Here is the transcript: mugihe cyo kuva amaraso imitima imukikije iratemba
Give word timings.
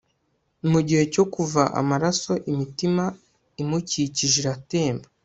mugihe 0.71 1.03
cyo 1.13 1.23
kuva 1.33 1.63
amaraso 1.79 2.31
imitima 2.51 3.03
imukikije 3.61 4.35
iratemba 4.41 5.07